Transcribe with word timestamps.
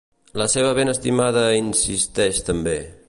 La 0.41 0.47
seva 0.53 0.71
ben 0.79 0.93
estimada 0.93 1.43
insisteix 1.59 2.41
també. 2.51 2.77